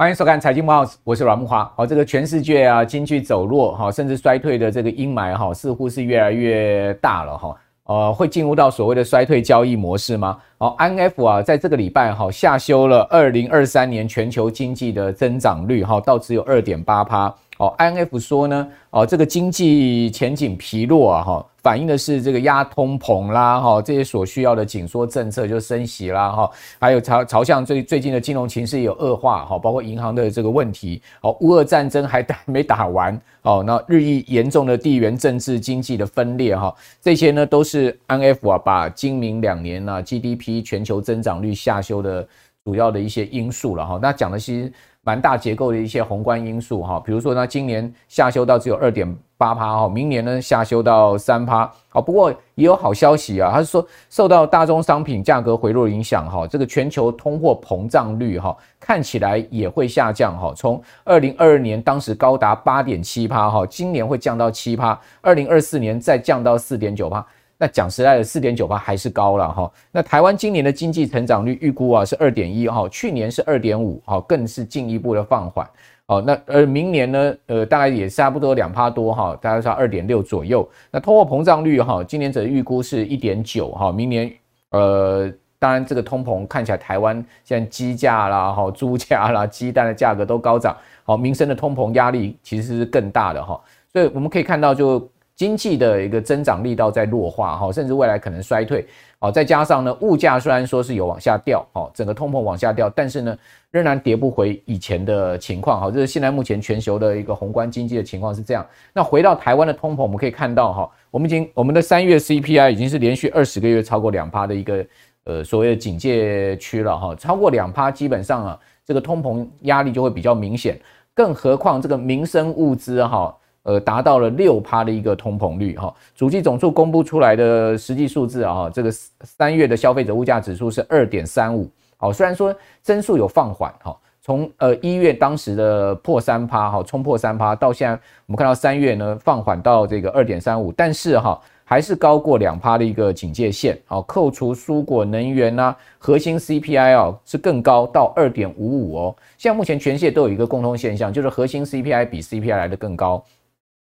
[0.00, 1.68] 欢迎收看《财经慕 House》，我是阮木华。
[1.74, 7.56] 好，这个全世界啊，经济走弱哈，甚至衰退的这个阴霾哈，似乎是越来越大了哈。
[7.82, 10.38] 呃，会进入到所谓的衰退交易模式吗？
[10.56, 17.34] 好，IMF 啊，在这个礼拜哈下修了二零二三年全球经济的增长率哈，到只有二点八趴。
[17.58, 42.24] 哦，IMF 说呢，哦，这个经济前景疲弱啊，哈，反映的是这个压通膨啦，哈，这些所需要的紧缩政策就升息啦，哈，还有朝朝向最最近的金融情势有恶化，哈，包括银行的这个问题，哦，乌俄战争还打没打完，哦，那日益严重的地缘政治经济的分裂，哈，这些呢都是 IMF 啊把今明两年呢 GDP 全球增长率下修的
[42.64, 44.72] 主要的一些因素了，哈，那讲的其实。
[45.08, 51.72] 蛮大结构的一些宏观因素哈，比如说呢，今年下修到只有二点八趴哈，明年呢下修到三趴。
[51.88, 67.24] 好，不过也有好消息啊，他是说受到大宗商品价格回落影响哈，这个全球通货膨胀率哈看起来也会下降哈，从二零二二年当时高达八点七趴哈，今年会降到七趴，二零二四年再降到四点九趴。
[67.60, 69.68] 那讲实在的，四点九八还是高了哈。
[69.90, 75.68] 那台湾今年的经济成长率预估啊是二点一哈，去年是二点五哈，更是进一步的放缓。
[76.06, 80.66] 哦，那呃明年呢，呃大概也差不多两趴多哈，大概是二点六左右。
[80.92, 84.32] 那通货膨胀率哈，今年则预估是一点九哈，明年
[84.70, 85.28] 呃
[85.58, 93.60] 当然这个通膨看起来台湾现在鸡价啦哈、猪价啦、鸡蛋的价格都高涨，好，民生的通膨压力其实是更大的哈。
[93.92, 95.10] 所以我们可以看到就。
[95.38, 98.84] 经济的一个增长力道在弱化哈，甚至未来可能衰退，
[99.20, 103.38] 好，再加上呢，物价虽然说是有往下掉，好，整个通膨往下掉，但是呢，
[103.70, 108.66] 仍然跌不回以前的情况，哈，这是现在目前全球的一个宏观经济的情况是这样。
[108.92, 114.84] 那回到台湾的通膨，我们可以看到哈，我们已经我们的三月 CPI 已经是连续二十个月超过两趴的一个
[115.22, 120.76] 呃所谓的警戒区了哈，超过两趴基本上啊，这个通膨压力就会比较明显，
[121.14, 123.32] 更何况这个民生物资哈。
[123.68, 128.90] 呃，达到了六趴的一个通膨率哈，主计总处公布出来的实际数字啊，这个
[129.20, 137.92] 三月的消费者物价指数是二点三五，好，虽然说增速有放缓哈，从呃一月当时的破三趴哈，冲破三趴，到现在
[138.24, 153.22] 我们看到三月呢放缓到这个二点三五，但是哈还是高过两趴的一个警戒线，好，扣除蔬果、能源呐，核心 CPI 啊是更高到二点五五哦，现在目前全世界都有一个共通现象，就是核心 CPI 比 CPI 来的更高。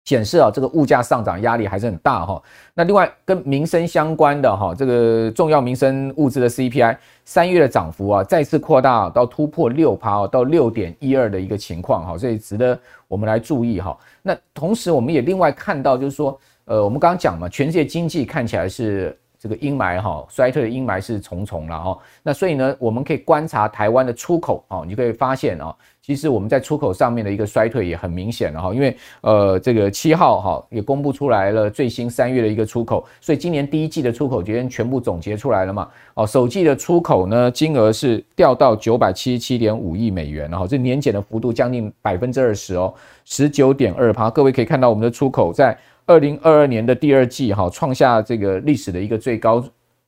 [0.04, 2.42] 显示啊，这个物价上涨压力还是很大哈。
[2.74, 12.78] 那另外跟民生相关的哈，这个重要民生物资的 CPI，三月的涨幅啊再次扩大到突破六趴到六点一二的一个情况哈，所以值得
[13.08, 13.96] 我们来注意哈。
[14.22, 21.98] 那同时我们也另外看到就是说，呃，我们刚刚讲嘛，全世界经济看起来是这个阴霾哈，衰退的阴霾是重重了哈。
[22.22, 25.76] 那所以呢，我们可以观察台湾的出口啊，你可以发现啊。
[26.00, 42.92] 其实我们在出口上面的一个衰退也很明显了哈，因为呃这个七号哈也公布出来了最新三月的一个出口，所以今年第一季的出口今天全部总结出来了嘛，哦首季的出口呢金额是掉到九百七十七点五亿美元，然后这年减的幅度将近百分之二十哦，
[43.24, 45.74] 十九点二趴，各位可以看到我们的出口在
[46.06, 49.64] 二零二二年的第二季哈创下这个历史的一个最高。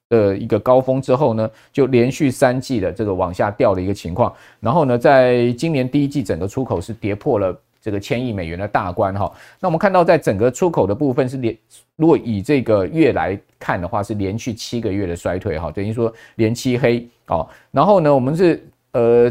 [0.09, 9.29] 的一个高峰之后呢，就连续三季的这个往下掉的一个情况，然后呢，在今年第一季整个出口是跌破了这个千亿美元的大关哈。
[9.59, 11.59] 那我们看到在整个出口的部分是连，
[11.97, 17.45] 如果以这个月来看的话，是连续七个月的衰退哈，等于说连七黑哦。
[17.73, 19.29] 然后呢，我们是呃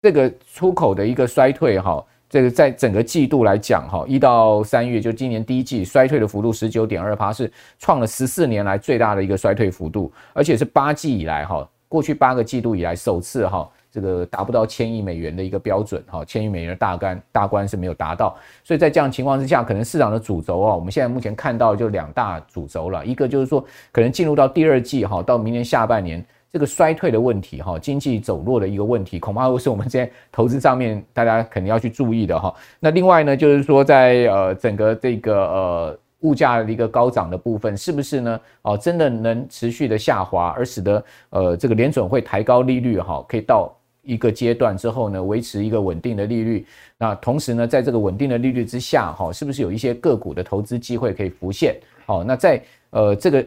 [0.00, 2.00] 这个出口的一个衰退哈。
[2.34, 26.26] 这个在整个季度来讲，哈，一到三月就今年第一季衰退的幅度十九点二趴，是创了十四年来最大的一个衰退幅度，而且是八季以来，哈，过去八个季度以来首次，哈，这个达不到千亿美元的一个标准，哈，千亿美元的大关大关是没有达到，所以在这样情况之下，可能市场的主轴啊，我们现在目前看到就两大主轴了，一个就是说可能进入到第二季，哈，到明年下半年。
[26.54, 32.54] 这个衰退的问题，哈，经济走弱的一个问题，恐怕会是我们现在投资上面大家肯定要去注意的哈。
[32.78, 38.40] 那另外呢，就是说在呃整个这个呃物价的一个高涨的部分，是不是呢？
[38.62, 46.64] 哦，真的能持续的下滑，而使得呃这个联准会抬高利率哈，可以到一个阶段之后呢，维持一个稳定的利率。
[46.96, 51.74] 那同时呢，在这个稳定的利率之下，哈，是不是有一些个股的投资机会可以浮现？
[52.06, 53.44] 好，那在呃这个。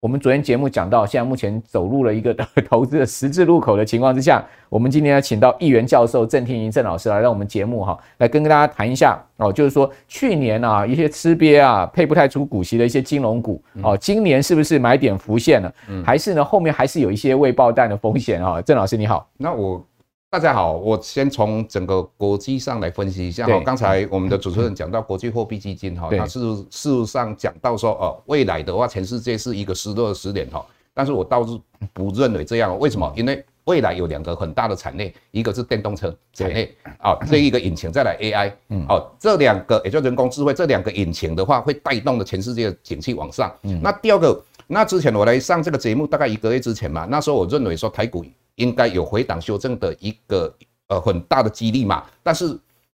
[0.00, 2.34] 我们昨天节目讲到，现在目前走入了一个
[2.66, 15.70] 投资的十字路口的情况之下，我们今天要请到议员教授郑天银郑老师来让我们节目哈，来跟跟大家谈一下哦，就是说去年啊一些吃瘪啊配不太出股息的一些金融股哦，今年是不是买点浮现了？
[16.02, 18.62] 还是呢后面还是有一些未爆弹的风险啊？
[18.62, 19.84] 郑老师你好，那我。
[20.32, 23.60] 大家好，我先从整个国际上来分析一下哈。
[23.66, 26.38] 刚才我们的主持人讲到国际货币基金哈，它是
[26.70, 30.64] 事实上讲到说哦，未来的话全世界是一个失落的十年哈。
[30.94, 31.60] 但是我倒是
[31.92, 33.12] 不认为这样，为什么？
[33.16, 38.52] 因为未来有两个很大的产业，一个是电动车产业啊，这一个引擎再来 AI，
[38.88, 43.52] 哦，这两个也就人工智慧这两个引擎的话，会带动的全世界的景气往上。
[43.82, 48.24] 那第二个，那之前我来上这个节目大概一个月之前嘛，那时候我认为说台股。
[48.60, 50.54] 应该有回档修正的一个
[50.88, 52.46] 呃很大的几率嘛，但是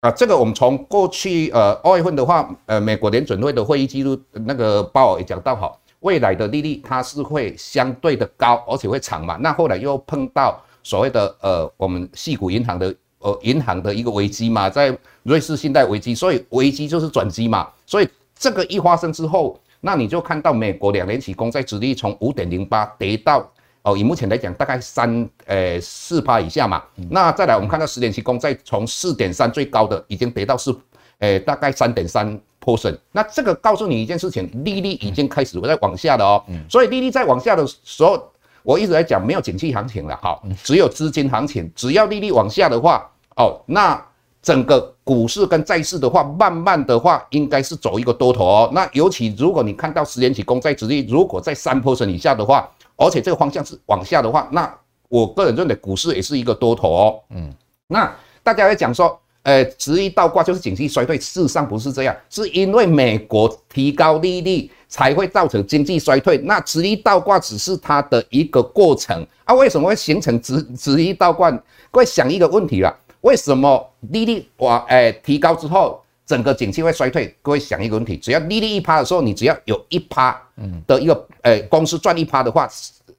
[0.01, 9.37] 啊、呃，这个我们从过去呃二月份的话，呃美国联准会的会议记录那个鲍尔也讲到哈，未来的利率它是会相对的高，而且会长嘛。
[9.37, 17.69] 那后来又碰到所谓的呃我们矽谷银行的呃银行的一个危机嘛，在瑞士信贷危机，所以危机就是转机嘛。
[17.87, 23.49] 所以这个一发生之后，那你就看到美国两年期公债殖利率从五点零八跌到。
[23.83, 26.83] 哦，以目前来讲，大概三呃四趴以下嘛。
[27.11, 30.73] 那再来，我们看到十年期公债从四点三最高的已经跌到四，
[31.19, 32.97] 呃大概三点三 percent。
[33.11, 36.45] 那这个告诉你一件事情，利率已经开始在往下了哦。
[36.69, 38.23] 所以利率在往下的时候，
[38.63, 41.69] 我一直在讲没有景气行情了哈，只有资金行情。
[41.75, 44.01] 只要利率往下的话，哦，那
[44.41, 48.71] 整个股市跟债市的话，慢慢的话应该是走一个多头哦。
[48.73, 54.73] 那尤其如果你看到十年期公债殖利率如果在三 percent 以下的话，而且这个方向是往下的话，那
[55.09, 57.21] 我个人认为股市也是一个多头哦。
[57.31, 57.53] 嗯，
[57.87, 58.11] 那
[58.43, 66.39] 大家在讲说，呃，直一倒挂就是经济衰退，事实上不是这样，是因为美国提高利率才会造成经济衰退。
[66.39, 69.55] 那直一倒挂只是它的一个过程啊。
[69.55, 71.51] 为什么会形成直直一倒挂？
[71.91, 77.35] 各位想一个问题啦，为什么利率往呃提高之后，整个景气会衰退？
[77.43, 80.41] 各位想一个问题，只要利率一趴的时候，你只要有一趴。
[80.57, 82.69] 嗯，的一个呃公司赚一趴的话，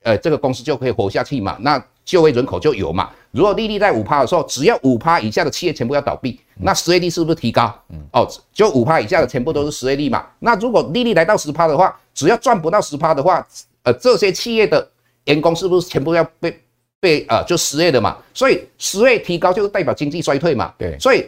[0.04, 3.10] 呃这个公司就可以活下去嘛，那就业人口就有嘛。
[3.32, 7.74] 如果利率在五趴的时候，只要五趴以下的企业全部要倒闭，那失业率是不是提高？
[7.90, 10.26] 嗯，哦，就五趴以下的全部都是失业率嘛。
[10.40, 13.46] 那如果利率来到十趴的话，只要赚不到十趴的话，
[13.82, 14.88] 呃这些企业的
[15.26, 16.62] 员工是不是全部要被
[17.00, 18.16] 被呃就失业的嘛？
[18.34, 20.72] 所以失业提高就是代表经济衰退嘛。
[20.78, 21.26] 对，所以。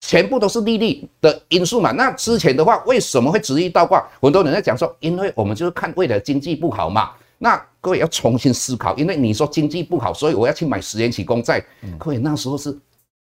[0.00, 1.90] 全部都是利率的因素嘛？
[1.92, 4.06] 那之前的话，为什么会执意倒挂？
[4.20, 7.10] 很多人在讲说，因为我们就是看未来经济不好嘛。
[7.38, 11.64] 那各位要重新思考，因为你说经济不好，所以我要去买十年期公债。
[11.98, 12.76] 各位那时候是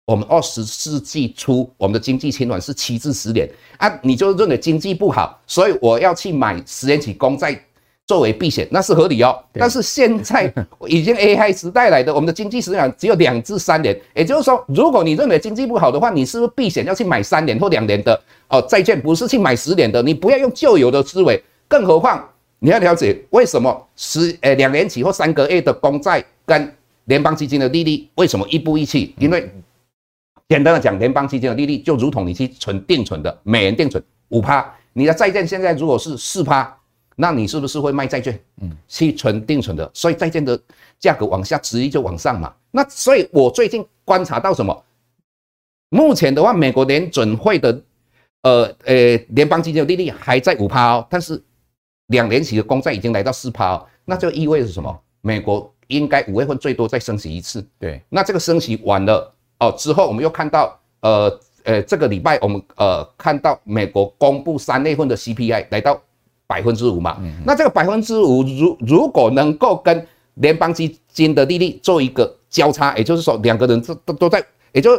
[0.07, 3.49] 我们二十世纪初，我们的经济循环是七至十年
[3.79, 7.59] 啊，你就认为经济不好，所以我要去买十年期公债。
[8.07, 9.35] 作为避险，那是合理哦。
[9.53, 10.53] 但是现在
[10.87, 13.99] 已经 AI 时代来的，我们的经济时间只有两至三年。
[14.15, 20.03] 也就是说，如果你认为经济不好的话，你是不是避险要去买三年或两年的哦债券，不是去买十年的？
[20.03, 21.43] 你不要用旧有的思维。
[21.67, 22.23] 更何况
[22.59, 26.71] 你要了解为什么十呃两年期或三个月的公债跟
[27.07, 29.15] 联邦基金的利率为什么一步一期？
[29.19, 29.51] 因为
[30.47, 36.77] 简单的讲，联邦基金的利率就如同你去存定存的美元定存五趴，你的债券现在如果是四趴。
[37.17, 38.39] 那你是不是会卖债券？
[38.61, 40.61] 嗯，去存定存的，所以债券的
[40.99, 42.53] 价格往下，直接就往上嘛。
[42.73, 44.85] 那所以我最近观察到什么？
[45.91, 47.81] 目前的话，美国联准会的
[48.43, 51.41] 呃呃联邦基金的利率还在五趴哦，但是
[52.09, 55.01] 两年期的公债已经来到四趴哦，那就意味着什么？
[55.21, 57.65] 美国应该五月份最多再升息一次。
[57.79, 66.03] 对，那这个升息完了哦之后，我们又看到呃呃这个礼拜我们呃看到美国公布三月份的 CPI 来到。
[66.55, 74.91] 百分之五嘛，那这个百分之五，如如果能够跟联邦基金的利率做一个交叉，也就是说两个人都都都在，也就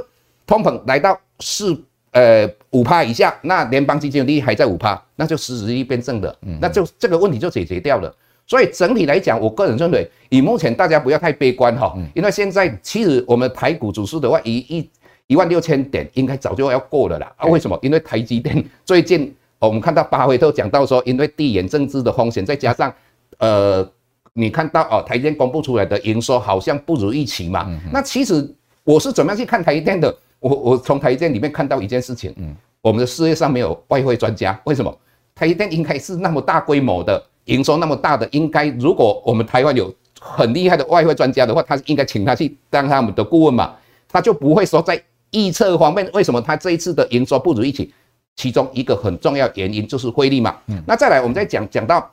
[0.45, 1.73] 通膨来到四
[2.11, 8.13] 呃五趴以下，那联邦基金的利率还在五趴，那就实质利率变正的，那就这个问题就解决掉了。
[8.45, 14.89] 所以整体来讲，我个人认为，以目前大家不要太悲观哈，因为现在其实我们台股指数的话，一一
[15.27, 17.31] 一万六千点应该早就要过了啦。
[17.37, 17.79] 啊，为什么？
[17.81, 19.33] 因为台积电最近。
[19.59, 22.93] 我们看到巴菲特讲到说，因为地缘政治的风险，再加上，
[23.39, 23.87] 呃，
[24.33, 27.67] 你看到哦，台积电公布出来的营收好像不如预期嘛。
[27.91, 28.47] 那其实
[28.83, 30.15] 我是怎么样去看台积电的？
[30.39, 34.95] 我我从台积电里面看到一件事情，嗯，我们的事业上没有外汇专家，为什么？
[35.33, 43.73] 台积电应该是那么大规模的营收那么大的，应该如果我们台湾有很厉害的外汇专家的话，他应该请他去当他们的顾问嘛，
[44.07, 47.91] 他就不会说在预测方面，为什么他这一次的营收不如预期？
[48.35, 52.11] 其中一个很重要原因就是汇率嘛，嗯，那再来我们再讲讲到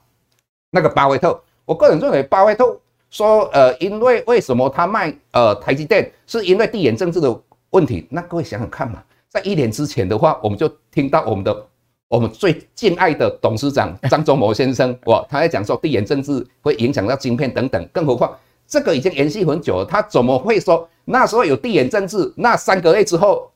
[0.70, 2.78] 那个巴菲特，我个人认为，巴菲特
[3.10, 8.06] 说，呃，因为为什么他卖呃台积电，是因为地缘政治的问题。
[8.08, 11.66] 那各位想想看嘛，在一年之前的话，我们就听到我们的
[12.06, 18.32] 我们最敬爱的董事长张忠谋先生，哇，他在讲说地缘政治会影响到晶片等等，更何况
[18.66, 23.51] 这个已经延续很久了，他怎么会说那时候有地缘政治，那三个月之后？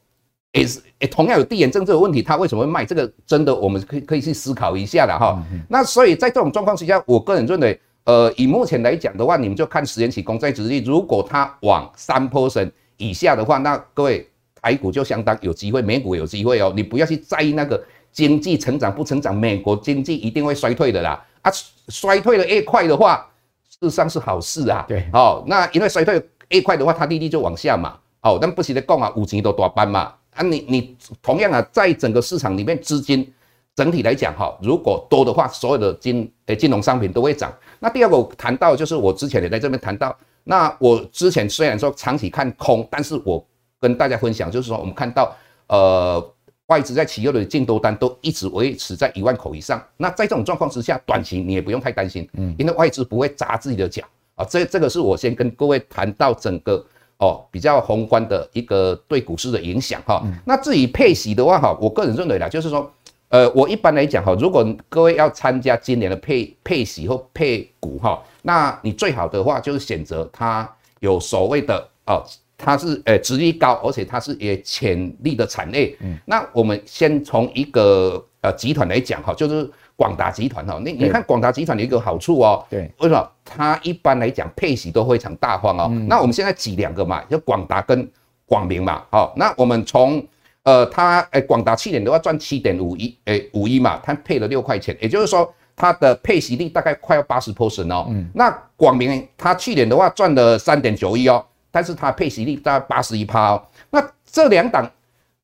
[0.56, 2.84] 也是，也同样有地缘政治的问题，他为什么会卖？
[2.84, 5.42] 这个真的，我们可以可以去思考一下了哈。
[5.68, 14.28] 那所以在这种状况之下，我个人认为，呃，以目前来讲的话，你们就看十年期公债殖利率，如果它往三 percent 以下的话，那各位
[14.62, 16.72] 台股就相当有机会，美股有机会哦。
[16.74, 17.82] 你不要去在意那个
[18.12, 21.22] 经济成长不成长，美国经济一定会衰退的啦。
[21.42, 21.52] 啊，
[21.88, 23.28] 衰退的越快的话，
[23.68, 24.84] 事实上是好事啊。
[24.88, 27.96] 对，哦，那因为衰退越快的话，它利率就往下嘛。
[28.22, 30.12] 哦，但不是的讲啊，五钱都大班嘛。
[30.36, 33.32] 啊你，你你同样啊，在整个市场里面，资金
[33.74, 37.52] 整体来讲哈，如果多的话，所有的金诶金融商品都会涨。
[37.80, 43.44] 那第二个我谈到就是我之前也在这边谈到，那我之前虽然说长期看空，但是我
[43.80, 45.34] 跟大家分享就是说，我们看到
[45.68, 46.34] 呃
[46.66, 49.82] 外资在企业的净多单都一直维持在一万口以上。
[49.96, 54.02] 那在这种状况之下，短期你也不用太担心，嗯，因为外资不会砸自己的脚
[54.34, 54.44] 啊。
[54.44, 56.84] 这这个是我先跟各位谈到整个。
[57.18, 60.22] 哦，比较宏观的一个对股市的影响哈。
[60.44, 62.90] 那至于配息的话哈，我个人认为啦，就是说，
[63.28, 70.70] 呃，我一般来讲哈，如果各位要参加今年的配配息或配股哈，那你最好的话就是选择它
[71.00, 72.22] 有所谓的哦，
[72.58, 75.96] 它是呃殖利率高，而且它是有潜力的产业。
[76.00, 79.70] 嗯，那我们先从一个呃集团来讲哈，就是。
[79.96, 83.30] 广达集团哈，你你看广达集团有一个好处哦，对，为什么？
[83.46, 85.90] 它一般来讲配息都非常大方哦。
[86.06, 88.06] 那我们现在举两个嘛，就广达跟
[88.44, 90.22] 广明嘛，好，那我们从
[90.64, 98.06] 呃它诶广达去年的话赚七点五一诶五一嘛，它配了六块钱，也就是说它的配息率大概快要八十 percent 哦。
[98.34, 103.64] 那广明它去年的话赚了三点九一哦，但是它配息率大概八十一趴哦。
[103.88, 104.84] 那这两档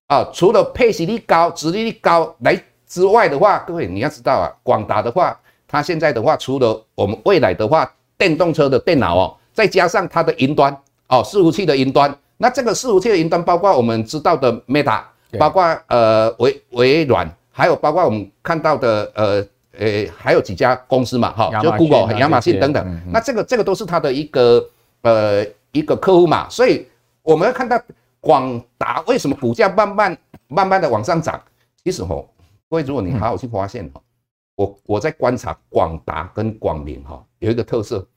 [0.09, 2.63] 啊，除了配息率高、殖利率高来。
[2.93, 5.35] 之外的话，各位你要知道啊，广达的话，
[5.67, 10.71] 它现在的话，除了我们未来的话，电动车的电脑哦，再加上它的云端
[11.09, 15.01] 哦，伺服器的云端，那这个伺服器的云端包括我们知道的 Meta，
[15.39, 19.47] 包括呃微微软，还有包括我们看到的呃
[19.79, 24.63] 呃还有几家公司嘛，哈，就 Google、亚马逊等等，那这个这个都是它的一个
[25.01, 26.87] 呃一个客户嘛，所以
[27.23, 27.81] 我们要看到
[28.21, 30.19] 广达为什么股价慢慢
[30.49, 31.41] 慢慢的往上涨，
[31.83, 32.29] 其实吼。
[32.73, 34.01] 所以，如果你好好去发现哈，
[34.57, 38.09] 我我在观察广达跟广明哈，有一个特色，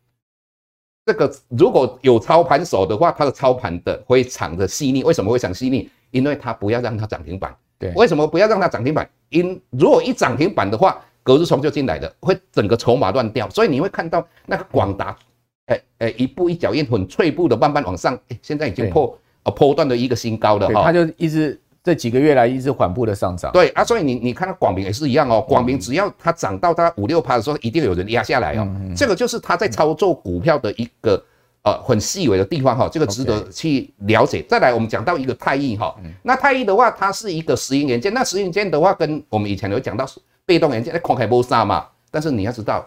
[1.05, 5.03] 这个如果有操盘手的话，它的操盘的非常的细腻。
[5.03, 5.89] 为什么会讲细腻？
[6.11, 7.53] 因为它不要让它涨停板。
[7.77, 9.05] 对，为什么不要让它涨停板？
[9.27, 13.49] 因如果一涨停板的话，隔日冲就进来的，会整个筹码乱掉。
[13.49, 15.17] 所以你会看到那个广达，
[15.65, 20.81] 哎哎，一步一脚印，很脆步的慢慢往上，哎，现在已经破呃波段的一个新高了哈。
[20.81, 21.59] 它就一直。
[21.85, 31.23] 这几个月来一直缓步的上涨，对啊，所以你你看到广明也是一样哦，广明只要它涨到它五六趴的时候，一定有人压下来哦，这个就是他在操作股票的一个
[31.63, 34.43] 呃很细微的地方哈，这个值得去了解。
[34.49, 40.07] 再来，我们讲到一个太易哈，那太易的话，它是一个石英元件，那石英元件的话，跟我们以前有讲到
[40.43, 42.83] 被动元件，那空海波沙嘛，但是你要知道，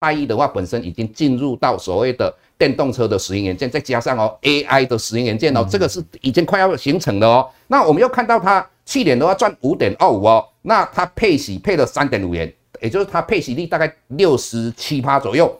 [0.00, 2.34] 太毅的话本身已经进入到所谓的。
[2.58, 7.48] 电动车的石英元件，再加上哦 AI 的石英元件哦，这个是已经快要形成了哦。
[7.68, 15.56] 那我们又看到它去年的话赚五点二五哦，那它配息配了三点五元，也就是它配息率大概六十七趴左右。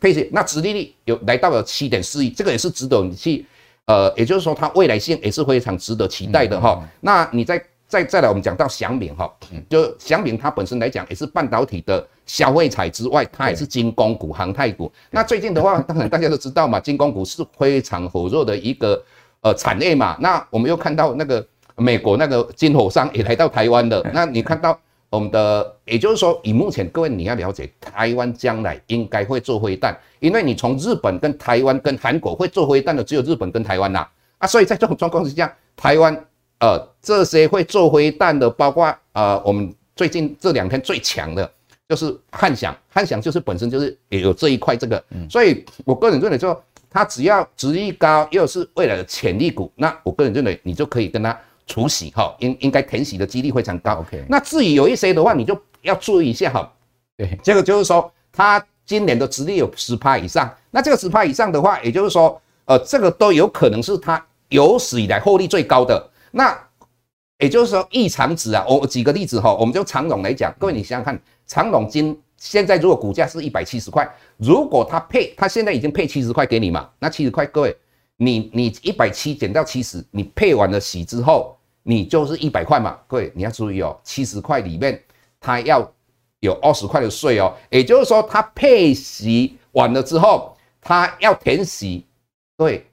[0.00, 3.44] 配息那殖利率有来到了七点四亿，这个也是值得你去
[3.84, 6.82] 呃，也就是说它未来性也是非常值得期待的哈。
[7.02, 9.28] 那你再再再来，我们讲到祥敏哈，
[9.68, 12.06] 就祥敏它本身来讲也是半导体的。
[12.26, 14.92] 消费彩之外，它也是军工股、航太股。
[15.10, 19.02] 那最近的话，当然大家都知道嘛，军工股是非常火热的一个
[19.40, 20.14] 呃产业嘛。
[20.20, 21.42] 那我们又看到那个
[21.76, 24.04] 美国那个军火商也来到台湾了。
[24.12, 24.78] 那你看到
[25.08, 36.14] 我们的，也就是说，以目前各位你要了解，台湾将来应该会做飞弹，因为你从日本跟台湾跟韩国会做飞弹的只有日本跟台湾呐啊，所以在这种状况之下，台湾
[36.60, 41.50] 呃这些会做回弹的，包括呃我们最近这两天最强的。
[41.88, 51.34] 就是汉翔，汉翔就是本身就是也有这一块这个，所以我个人认为说，它只要殖利率高，又是未来的潜力股，那我个人认为你就可以跟它
[51.66, 54.00] 除息哈，应应该填息的几率非常高。
[54.00, 56.70] OK，那至于有一些的话，你就要注意一下哈。
[57.16, 66.06] 对，这个就是说，它今年的殖利率有十趴以上，那这个十趴以上的话，也就是说，呃，这个都有可能是它有史以来获利最高的。
[66.38, 66.56] 那
[67.40, 71.20] 也就是说，异常值啊，我举个例子哈，我们就长荣来讲，各位你想想看。
[71.48, 77.76] 长荣今现在如果股价是一百七十块，如果他配，他现在已经配七十块给你嘛，那七十块，各位，
[78.18, 85.02] 你你一百七减掉七十，你配完了息之后，你就是一百块嘛，各位你要注意哦，七十块里面
[85.40, 85.92] 他要
[86.38, 92.06] 有二十块的税哦，也就是说他配息完了之后，他要填息，
[92.56, 92.86] 对，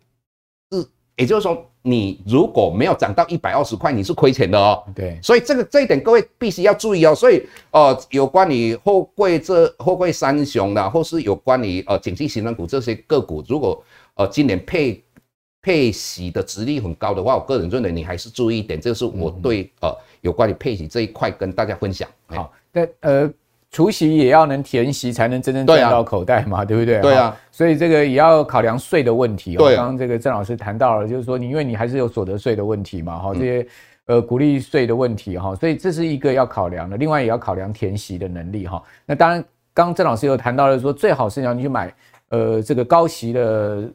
[0.72, 1.70] 是，也就是说。
[1.88, 4.84] 你如果没有涨到一百二十块，你是亏钱的哦。
[4.96, 7.14] 对，所以这个这一点各位必须要注意哦。
[7.14, 13.84] 所以呃，有关于货柜这货柜三雄的，或是有关于呃景气循环股这些个股，如果
[14.16, 15.04] 呃今年配
[15.62, 18.82] 配息的殖利率很高的话，我个人认为你还是注意一点。
[18.82, 22.10] 这是我对呃有关于配息这一块跟大家分享。
[22.26, 23.32] 好，那呃。
[23.76, 27.02] 除息也要能填息，才能真正赚到口袋嘛，对，不对？
[27.02, 29.60] 对啊，所以这个也要考量税的问题哦。
[29.60, 33.68] 对，刚刚这个郑老师谈到了，就是说你因为你还是有所得税的问题嘛，哈，这些
[34.06, 36.96] 呃鼓励税的问题哈，所以这是一个要考量的。
[36.96, 38.82] 另外也要考量填息的能力哈。
[39.06, 41.94] 那当然，刚刚郑老师有谈到了说，最好是让你去买
[42.30, 43.90] 呃这个高息的。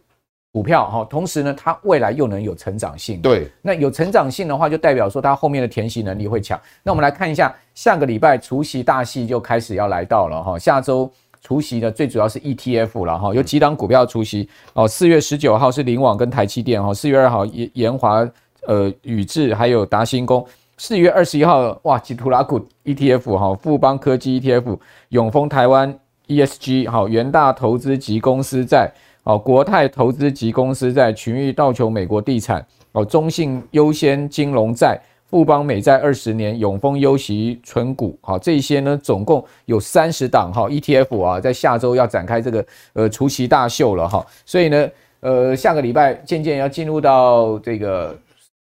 [0.53, 3.21] 股票哈，同时呢，它未来又能有成长性。
[3.21, 6.61] 对，那有成长性的话，就代表说它后面的填息能力会强。
[6.83, 10.59] 那我们来看一下，下个礼拜除夕大戏就开始要来到了哈。
[10.59, 11.09] 下周
[11.41, 14.89] 除夕呢，最主要是 ETF 了哈，有几档股票除夕哦。
[14.89, 18.29] 四月十九号是林网跟台积电哈，四月二号延延华
[18.67, 20.45] 呃宇智还有达新工。
[20.77, 24.77] 四月二十一号哇，吉图拉股 ETF 哈，富邦科技 ETF，
[25.11, 28.93] 永丰台湾 ESG 好，元大投资级公司债。
[29.25, 44.89] 哦，国泰投资级公司债、群益道琼美国地产、哦，中信优先金融债、富邦美债二十年、永丰优息存股，好，这些呢，总共有三十档哈 ETF 啊，在下周要展开这个呃除息大秀了哈，所以呢，
[45.21, 48.19] 呃，下个礼拜渐渐要进入到这个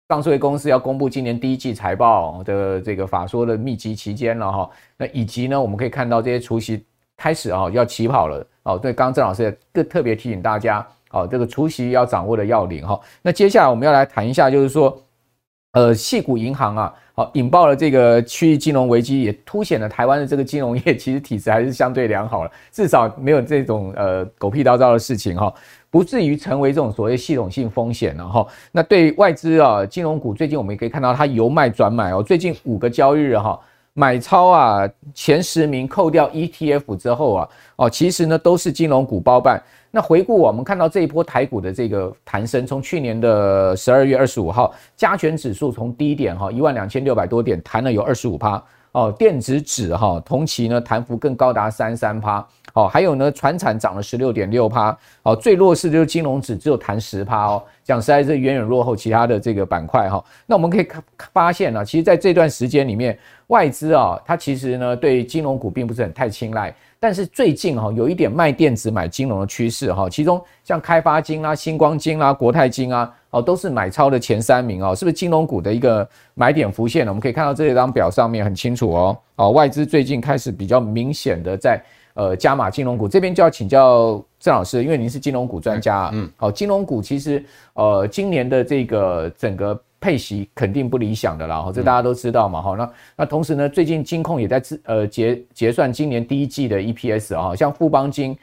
[0.09, 6.83] 上市公司要公布今年第一季财报的这个法说的密集期间了哈，那以及呢，我们可以看到这些除息。
[7.21, 8.79] 开始啊，要起跑了哦。
[8.79, 12.99] 对，刚刚郑老师也特特别提醒大家哦，这个除夕要掌握的要领哈。
[13.21, 15.01] 那接下来我们要来谈一下，就是说，
[15.73, 25.53] 呃，矽谷银行啊，好引爆了这个区域金融危机，也凸显了台湾的这个金融业 其实体质还是相对良好了，至少没有这种呃狗屁叨叨的事情哈，
[25.89, 28.45] 不至于成为这种所谓系统性风险了哈。
[28.71, 33.59] 那对外资啊，金融股最近我们也可以看到它由卖转买哦，最近五个交易日哈。
[33.99, 39.61] 买超啊，前十名扣掉 ETF 之后啊，哦，其实呢都是金融股包办。
[39.91, 52.45] 那回顾我们看到这一波台股的这个弹升，从去年的十二月二十五号，加权指数从低点哈一万两千六百多点弹了有二十五趴哦，电子指哈同期呢弹幅更高达三三趴。
[52.73, 60.23] 哦，还有呢，船产涨了十六点六趴，哦，最弱势就是金融指只有弹十趴哦，讲实在是远远落后其他的这个板块哈。
[60.45, 77.11] 那我们可以看发现呢，其实在这段时间里面，外资啊，它其实呢对金融股并不是很太青睐，但是最近哈有一点卖电子买金融的趋势哈，其中像开发金啦、新光金啦、国泰金啊，哦都是买超的前三名哦，是不是金融股的一个买点浮现了？
[77.11, 81.81] 我们可以看到这张表上面很清楚哦，哦外资最近开始比较明显的在。
[82.15, 86.09] 呃，加码金融股这边就要请教郑老师，因为您是金融股专家啊。
[86.11, 87.41] 嗯，好，金融股其实
[87.75, 92.75] 呃，今年的这个整个配息肯定不理想的啦，哈，这大家都知道嘛，哈。
[92.75, 98.37] 那那同时呢，最近金控也在自呃结结算今年第一季的 EPS 啊，像富邦金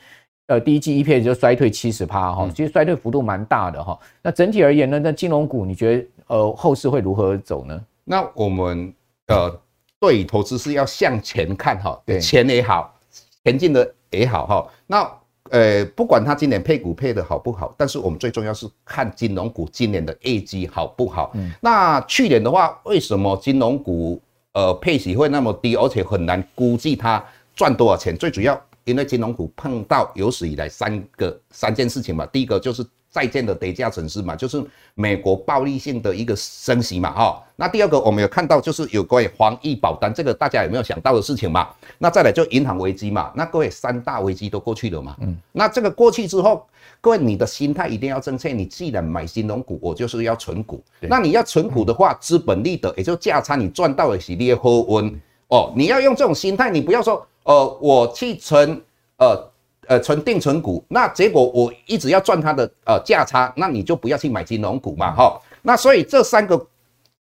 [0.47, 3.99] 呃第一季 EPS 就衰退七十趴哈，其实衰退幅度蛮大的哈。
[4.23, 7.81] 那整体而言呢，那金融股你觉得呃后市会如何走呢？
[8.05, 8.93] 那我们
[9.27, 9.61] 呃
[9.99, 12.93] 对投资是要向前看哈，对，钱也好。
[13.45, 15.09] 前进的也好哈，那
[15.51, 21.31] 呃不管它今年配股配的好不好，但是我们最重要是看金融股今年的业绩好不好。
[21.35, 24.21] 嗯，那去年的话，为什么金融股
[24.53, 28.17] 呃配息会那么低，而且很难估计它赚多少钱？
[28.17, 32.83] 最主要因为金融股碰到有史以来三个三件事情嘛，第一个就是。
[33.09, 37.43] 债券的叠加损失嘛，就是美国暴力性的一个升息嘛，哈。
[37.55, 41.71] 那第二个我们有看到，就是有关于防疫保单，这个大家有没有想到的事情嘛？
[41.97, 43.33] 那再来就银行危机嘛。
[43.35, 45.17] 那各位三大危机都过去了嘛？
[45.21, 45.35] 嗯。
[45.53, 46.67] 那这个过去之后，
[47.01, 48.53] 各位你的心态一定要正确。
[48.53, 50.85] 你既然买金融股，我就是要存股。
[51.01, 54.71] 那你要存股的话，资本利得也就价差，你赚到的是你的好
[55.01, 55.19] 运
[55.49, 55.73] 哦。
[55.75, 58.81] 你要用这种心态，你不要说，呃，我去存，
[59.17, 59.51] 呃。
[59.89, 65.41] 呃，存定存股，那结果我一直要赚它的呃价差，那你就不要去买金融股嘛，哈。
[65.63, 66.61] 那所以这三个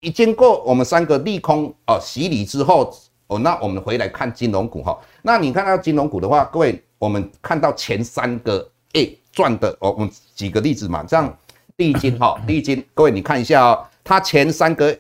[0.01, 2.95] 已经过我们三个利空哦、呃、洗礼之后，
[3.29, 5.01] 哦，那我们回来看金融股哈。
[5.23, 11.35] 那你看到金融股的话，各位，我们看到前三个 A 赚的哦，我们举个例子嘛，这样
[11.77, 14.95] 丽晶哈，丽晶，各位你看一下哦，它前三个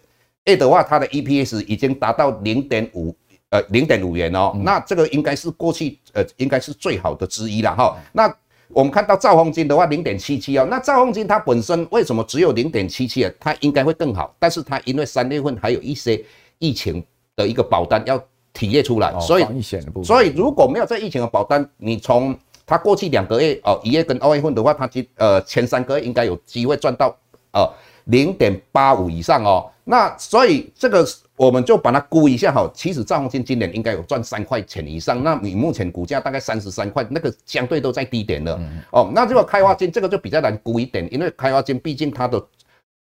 [0.46, 3.14] A 的话，它的 EPS 已经达到零点五
[3.52, 7.96] 呃零点五元哦，嗯、那这个应该是过去呃应该是最好的之一了哈。
[8.12, 8.34] 那
[8.68, 13.30] 我们看到兆丰金的话零点七七哦，那兆丰金它本身为什么只有零点七七啊？
[13.38, 16.24] 它应该会更好，但是它因为三月份还有一些
[16.58, 17.04] 疫情
[17.36, 18.18] 的一个保单要
[18.54, 19.44] 体列出来，哦、所以
[20.02, 22.34] 所以如果没有这疫情的保单，你从
[22.64, 27.14] 它过去两个月哦一月跟二月份的话，它今呃前三个月应该有机会赚到
[27.52, 27.70] 呃
[28.04, 29.68] 零点八五以上哦。
[29.84, 35.24] 那所以这个我们就把它估一下哈，其实兆丰金今年应该有赚三块钱以上。
[35.24, 38.60] 那你目前股价大概三十三块，那个相对都在低点了
[38.92, 39.10] 哦。
[39.12, 42.40] 那这个开发金这个就比较难估一点，因为开发金毕竟它的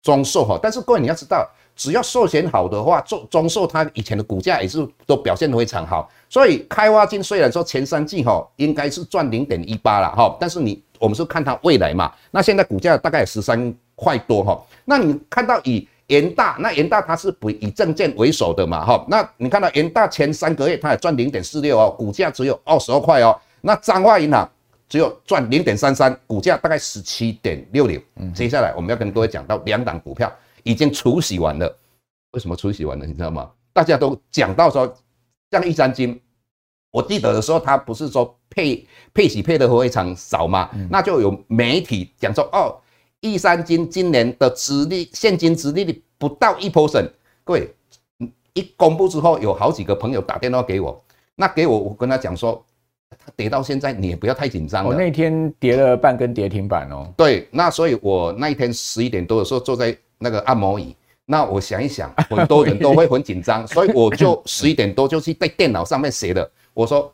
[0.01, 6.09] 中寿哈，但是各位你要知道，只要寿险好的话，中中寿它以前的股价也是都表现得非常好。
[6.29, 15.89] 所以开发金虽然说前三季哈应该是赚零点一八了哈，但是你我们是看它未来嘛，那现在股价大概十三块多哈，那你看到以。
[16.11, 24.49] 元大，那元大它是不以证券为首的嘛，哈，那你看到元大前三个月它也赚零点四六哦，股价只有二十二块哦，那彰化银行
[24.89, 28.01] 只有赚零点三三，股价大概十七点六六。
[28.17, 30.31] 嗯，接下来我们要跟各位讲到两档股票
[30.65, 31.79] 已经除息完了，
[32.33, 33.07] 为什么除息完了？
[33.07, 33.49] 你知道吗？
[33.73, 34.93] 大家都讲到说，
[35.53, 36.21] 像一三金，
[36.91, 42.77] 我记得的时候，它不是说配配息配的非常少嘛，那就有媒体讲说哦。
[43.21, 47.11] 一三金今年的殖利现金殖利率不到一 percent，
[47.45, 47.69] 各位，
[48.55, 51.03] 一公布之后，有好几个朋友打电话给我，
[51.35, 52.65] 那给我我跟他讲说，
[53.11, 54.91] 他跌到现在你也不要太紧张了。
[54.91, 57.13] 我那天跌了半根跌停板哦。
[57.17, 67.13] 对，那所以我那一天十一点多的时候坐在那个按摩椅，那我想一想，很多人都会很紧张， 所以我就十一点多就去在电脑上面写的，我说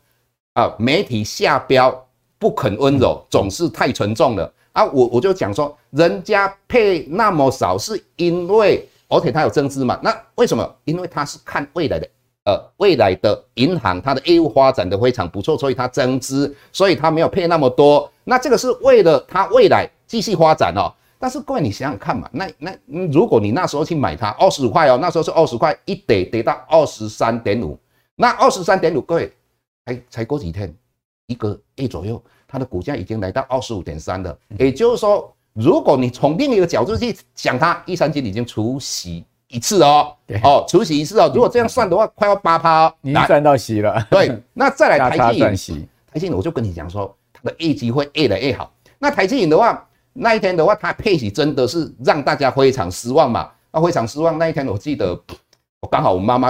[0.53, 2.07] 啊，媒体下标
[2.39, 4.53] 不肯温柔，总是太沉重了。
[4.77, 9.99] 啊，我我就讲说，人家配那么少，是因为而且它有增资嘛？
[10.03, 10.75] 那为什么？
[10.85, 12.07] 因为它是看未来的，
[12.45, 18.07] 呃，未来的银行它的业务发展的非常不错，所以它增资，所以它没有配那么多。
[18.23, 20.93] 那这个是为了它未来继续发展哦。
[21.17, 22.71] 但是各位，你想想看嘛，那那
[23.11, 27.75] 如果你那时候去买它二十五块哦，那时候是二十块，一跌跌到二十三点五，
[28.15, 29.33] 那二十三点五，各位，
[29.87, 30.71] 才才过几天，
[31.25, 32.21] 一个月左右。
[32.47, 44.07] 它的股价已经来到二十五点三了，也就是说，如果你从另一个角度去想，它一三金已经除息一次哦，哦，除息一次哦，如果这样算的话，快要八趴哦，你赚到息了。
[44.09, 48.71] 对，那再来台积电，台积电我就跟你讲说，它的业绩会越来越好。
[48.97, 53.51] 那台积电的话，那一天的话，它配息真的是让大家非常失望嘛？
[53.71, 54.37] 那非常失望。
[54.37, 55.11] 那一天我记得，
[55.81, 56.49] 我刚好我妈妈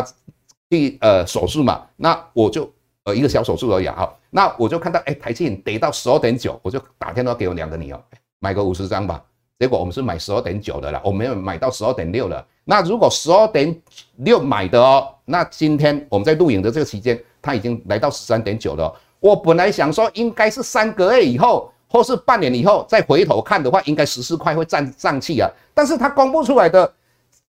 [0.70, 2.72] 去呃手术嘛，那我就。
[3.08, 8.00] 呃，一个小手术而已啊，那我就看到，哎，台积电跌到十二点九，我就打电话给我两个女儿，
[8.40, 9.24] 买个五十张吧。
[9.58, 12.46] 结果我们是买十二点九的啦，我没有买到十二点六了。
[12.66, 13.74] 那如果十二点
[14.18, 18.94] 六买的哦，那今天我们在录影的这个期间，它已经来到十三点九了。
[19.22, 25.50] 我本来想说，应该是三个月以后，或是半年以后再回头看的话，应该十四块会站上去啊。
[25.74, 26.94] 但是它公布出来的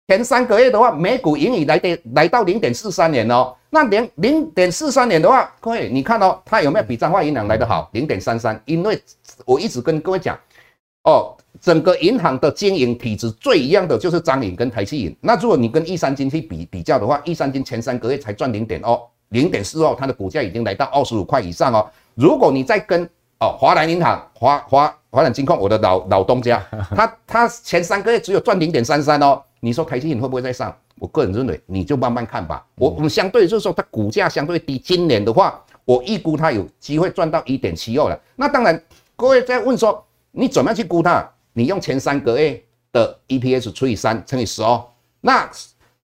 [0.07, 3.53] 前三个月的话，每股盈余来的来到零点四三年哦。
[3.70, 7.88] 那零零点四三年的话，各位你看哦，它有没有比彰化银行来得好？
[7.92, 8.98] 零点三三，因为
[9.44, 10.38] 我一直跟各位讲，
[11.04, 15.14] 哦，整个银行的经营体质最一样的就是彰银跟台企银。
[15.20, 21.87] 那如果你跟一三金去比比较的话，一三金前三个月才赚零点二，零点四二，它的股价已经来到二十五块以上哦。
[22.14, 23.04] 如果你再跟
[23.38, 26.64] 哦华南银行、华华华南金控，我的老老东家，
[26.96, 29.42] 他他前三个月只有赚零点三三哦。
[29.61, 30.75] 你说台积电会不会再上？
[31.01, 32.64] 我个人认为，你就慢慢看吧。
[32.77, 38.21] 我我们相对就是说，它股价相对低，今年的话，我预估它有机会赚到一点七二了。
[38.37, 38.81] 那当然，
[39.16, 41.29] 各位在问说，你怎么样去估它？
[41.53, 44.81] 你用前三个月的 EPS 除以三乘以十二。
[45.21, 45.51] 那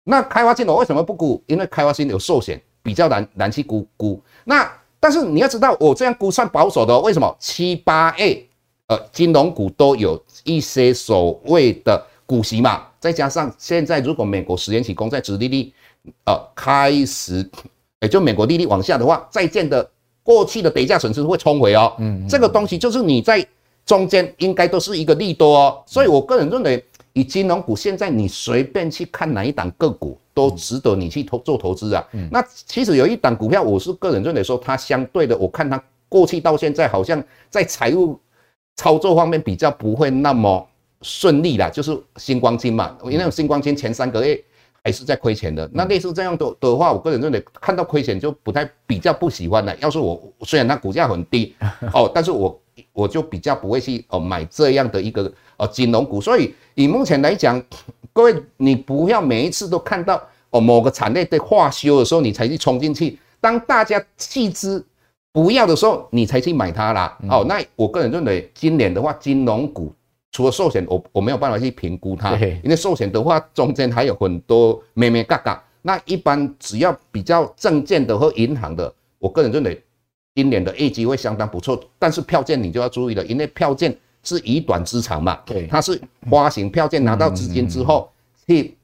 [0.05, 1.43] 那开发金我为什么不估？
[1.47, 4.23] 因为开发金有寿险，比较难难去估估。
[4.45, 7.35] 那但是你要知道，我这样估算保守的，为什么？
[7.39, 8.49] 七八 A
[8.89, 12.07] 呃金融股都有一些所谓的。
[12.31, 15.73] 股息嘛，再加上现在如果美国十年期公债殖利率，
[16.27, 17.49] 呃，开始，
[18.01, 19.91] 也就美国利率往下的话，债券的
[20.23, 21.95] 过去的跌价损失会冲回哦。
[21.99, 23.45] 嗯，这个东西就是你在
[23.87, 25.83] 中间应该都是一个利多哦。
[25.87, 26.85] 所以我个人认为，
[27.15, 32.07] 以金融股现在你随便去看哪一档个股都值得你去投做投资啊。
[32.13, 38.19] 嗯，那其实有一档股票，我是个人认为说它相对的，我看它过去到现在好像在财务
[38.77, 40.67] 操作方面比较不会那么。
[41.03, 44.43] 顺利啦，就是新光金嘛，因为新光金前三个月
[44.85, 45.69] 还是在亏钱的。
[45.73, 49.75] 那类似这样的的话，我个人认为看到亏钱就不太比较不喜欢了。
[49.79, 51.55] 要是我虽然它股价很低
[51.95, 52.61] 哦，但是我
[52.93, 56.21] 我就比较不会去哦买这样的一个哦金融股。
[56.21, 57.63] 所以以目前来讲，
[58.13, 63.19] 各位你不要每一次都看到哦某个产业的化修的时候，你才去冲进去。
[63.41, 64.85] 当大家弃之
[65.33, 67.17] 不要的时候，你才去买它啦。
[67.23, 69.93] 嗯、哦，那我个人认为，今年的话，金融股
[70.33, 75.63] 除了寿险，我我没有办法去评估它，因为寿险的话中间还有很多咩咩嘎嘎。
[75.83, 79.83] 那一般只要比较证券的和银行的，我个人认为
[80.35, 81.83] 今年的业绩会相当不错。
[81.99, 88.11] 但是票券你就要注意了，因为票券是以短资长嘛，对，它是发行票券拿到资金之后
[88.47, 88.77] 去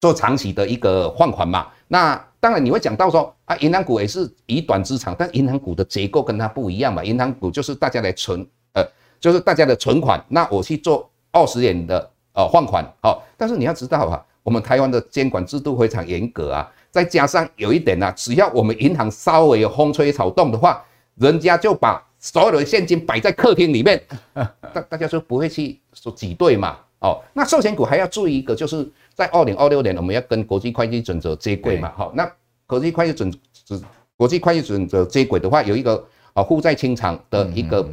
[0.00, 1.68] 做长期的一个换款嘛。
[1.86, 7.04] 那当然你会讲到说啊，银行股也是以短资长，但银行股的结构跟它不一样嘛。
[7.04, 8.84] 银行股就是大家来存，呃，
[9.24, 14.22] 就是大家的存款，那我去做二十年的呃换款，好，但是你要知道啊。
[14.42, 20.84] 我们台湾的监管制度非常严格啊，再加上有一点呢、啊，只要我们银行稍微有风吹草动的话，
[21.14, 23.98] 人家就把所有的现金摆在客厅里面，
[24.74, 26.76] 大大家就不会去说挤兑嘛。
[26.98, 31.90] 哦，那寿险股还要注意一个，就是在二零二六年我们要跟国际会计准则接轨嘛。
[31.96, 32.30] 好，那
[32.66, 33.32] 国际会计准
[33.64, 33.80] 则
[34.18, 37.88] 国际会计准则接轨的话，有一个啊负债清偿的一个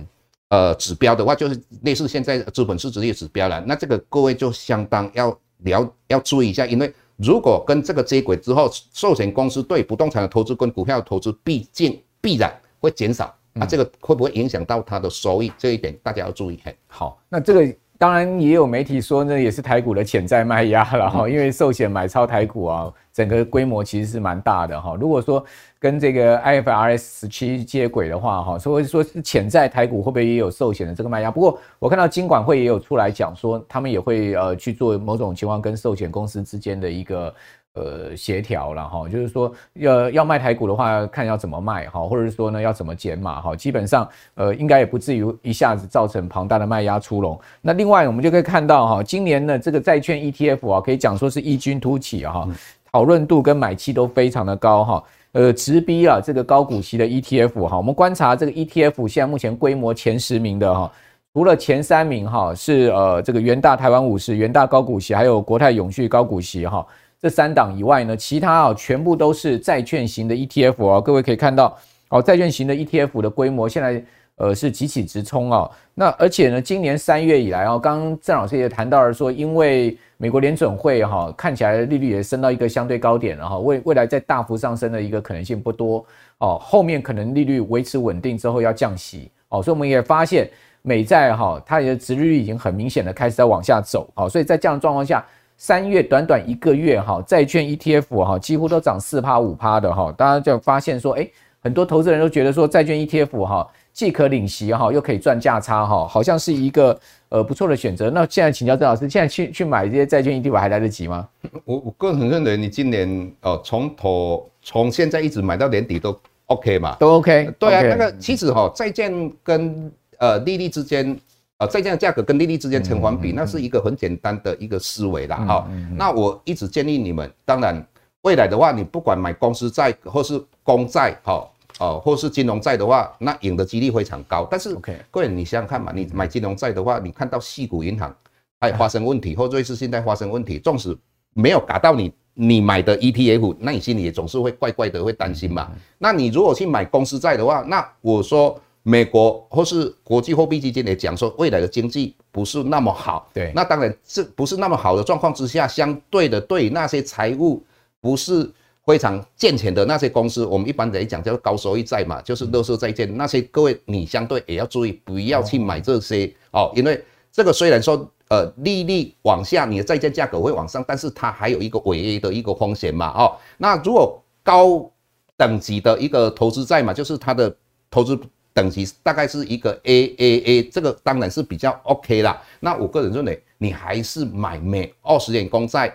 [0.52, 3.60] 呃指标的话，就是类似现在资本市值率指标了。
[3.66, 5.36] 那这个各位就相当要。
[5.64, 15.54] 了要注意一下，因为如果跟这个接轨之后，寿险公司对不动产的投资跟股票的投资，毕竟必然会减少，那这个会不会影响到它的收益？
[15.60, 16.60] 这一点大家要注意。
[16.88, 17.76] 好，那这个。
[18.02, 24.98] 当然也有媒体说，那也是台股的潜在卖压了哈，因为寿险买超台股啊，整个规模其实是蛮大的哈。
[25.00, 25.46] 如果说
[25.78, 31.30] 跟这个 IFRS 十七接轨的话哈，所以说是潜在台股会不会也有寿险的这个卖压？
[31.30, 37.32] 不过我看到金管会也有出来讲说，他们也会呃去做某种情况跟寿险公司之间的一个。
[37.74, 44.06] 呃，协调了哈，就是说要要卖台股的话，看要怎么卖哈，或者是说呢要怎么减码哈，基本上
[44.36, 47.40] 呃应该也不至于一下子造成庞大的卖压出笼。
[47.62, 52.50] 那另外我们就可以看到哈，今年呢这个债券 ETF 啊，可以讲说是异军突起啊哈，
[52.92, 57.78] 讨论度跟买气都非常的高哈，呃直逼啊这个高股息的 ETF 哈。
[57.78, 60.92] 我们观察这个 ETF 现在目前规模前十名的哈，
[61.34, 66.86] 除了前三名哈是呃这个元大台湾五十、元大高股息，还有国泰永续高股息哈。
[67.22, 71.78] 这三档以外呢，其他啊全部都是债券型的 ETF 啊，各位可以看到
[72.10, 74.04] 哦，债券型的 ETF 的规模现在
[74.38, 75.70] 呃是急起直冲啊。
[75.94, 86.04] 那而且呢，今年三月以来啊，刚刚郑老师也谈到了说，因为美国联准会哈看起来利率也升到一个相对高点了哈，未未来再大幅上升的一个可能性不多
[86.40, 90.50] 哦，后面可能利率维持稳定之后要降息哦，所以我们也发现
[90.82, 95.24] 美债哈它的殖利率已经很明显的开始在往下走哦，所以在这样的状况下。
[95.63, 108.10] 三月短短一个月哈，债券 ETF 哈几乎都涨四趴五趴的哈，大家就发现说，哎，很多投资人都觉得说，债券 ETF 哈既可领息哈，又可以赚价差哈，好像是一个呃不错的选择。
[108.10, 111.30] 那现在请教郑老师，现在去去买这些债券 ETF 还来得及吗？
[111.65, 116.95] 我我个人认为，你今年哦从头从现在一直买到年底都 OK 嘛？
[117.00, 117.54] 都 OK。
[117.60, 121.15] 对啊，那个其实哈债券跟呃利率之间。
[121.62, 125.38] 啊，在这样价格跟利率之间成反比，那是一个很简单的一个思维啦。
[125.45, 127.86] 哈，那我一直建议你们，当然
[128.24, 131.47] 未来的话，你不管买公司债或是公债，哈，
[131.80, 134.47] 哦，或是金融债的话，那赢的几率非常高。
[134.50, 134.76] 但是，
[135.12, 138.12] 各位你想想看嘛，你买金融债的话，你看到细股银行
[138.60, 140.97] 还发生问题，或瑞士信贷发生问题，纵使
[141.36, 145.71] 没有打到你，你买的 ETF，那你心里也总是会怪怪的，会担心嘛。
[146.00, 148.60] 那你如果去买公司债的话，那我说。
[148.84, 153.30] 美国或是国际货币基金也讲说，未来的经济不是那么好。
[153.32, 157.63] 对，那当然这不是那么好的状况之下，相对的对那些财务
[158.00, 158.50] 不是
[158.84, 163.15] 非常健全的那些公司，我们一般来讲叫做高收益债嘛，就是垃圾债券。
[163.15, 167.00] 那些各位你相对也要注意，不要去买这些哦，因为
[167.32, 173.10] 这个虽然说呃利率往下，你的债券价格会往上，但是它还有一个违约的一个风险嘛。
[173.10, 174.91] 哦，那如果高
[175.38, 177.56] 等级的一个投资债嘛，就是它的
[177.91, 178.20] 投资。
[178.54, 182.42] 等级大概是一个 AAA，这个当然是比较 OK 啦。
[182.60, 185.92] 那我个人认为，你还是买美二十年公债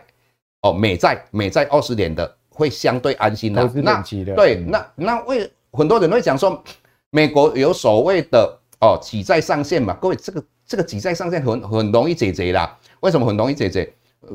[0.63, 3.63] 哦，美债美债二十年的会相对安心的。
[3.63, 4.35] 投资等级的。
[4.35, 6.63] 对，那那为很多人会讲说，
[7.11, 9.95] 美国有所谓的哦挤债上限嘛？
[10.01, 12.79] 各位，这个这个挤债上限很很容易解决啦。
[13.01, 13.93] 为什么很容易解决？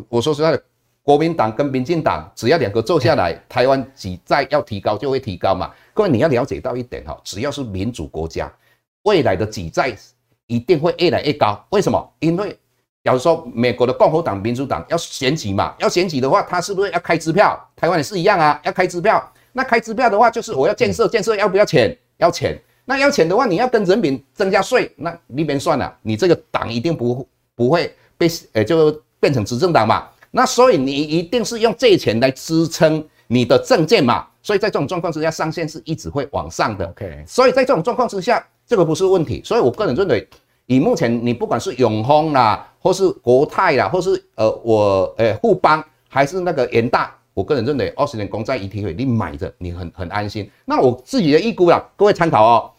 [0.09, 0.63] 我说实在的。
[1.03, 5.71] 国民党跟民进党只要两个坐下来， 台湾挤债要提高就会提高嘛。
[5.93, 8.51] 各位你要了解到一点哈，只要是民主国家，
[9.03, 9.95] 未来的挤债
[10.47, 11.63] 一定会越来越高。
[11.69, 12.13] 为什么？
[12.19, 12.57] 因为
[13.03, 17.59] 假如说美国的共和党、民主党要选举嘛，要选举的话，他是不是要开支票？
[17.75, 19.31] 台湾也是一样啊，要开支票。
[19.53, 21.97] 那开支票的话，就是我要建设，建设要不要钱？
[22.17, 22.59] 要钱。
[22.85, 30.07] 那要钱的话，你要跟人民增加税，那那边算了，你这个党一定不不会被呃就变成执政党嘛。
[30.31, 34.27] 那所以你一定是用借钱来支撑你的证件嘛。
[34.43, 36.83] 所以在这种状况之下，上限是一直会往上的。
[36.87, 39.39] OK，所以在这种状况之下，这个不是问题。
[39.45, 40.27] 所以我个人认为，
[40.65, 50.49] 以目前你不管是永丰啦，或是国泰啦，或是呃我呃富邦，还是那个元大，我个人认为二十年公债 ETF 你买着你很很安心。
[50.65, 52.71] 那我自己的预估啦，各位参考哦。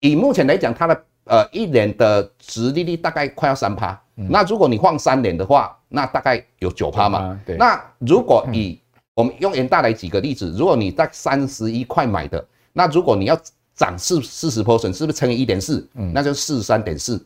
[0.00, 3.98] 以目前来讲，它的呃一年的殖利率大概快要三趴。
[4.16, 7.40] 嗯、那如果你放三年的话，那大概有九趴嘛。
[7.46, 7.56] 对。
[7.56, 8.78] 那如果以
[9.18, 13.36] 我们用元大来举个例子，如果你在三十一块买的，那如果你要
[13.74, 15.84] 涨四四十 percent，是不是乘以一点四？
[15.94, 17.20] 嗯，那就四十三点四。